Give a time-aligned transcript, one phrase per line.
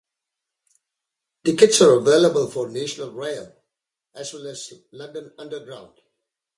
[1.45, 3.53] Tickets are available for National Rail,
[4.15, 5.93] as well as London Underground.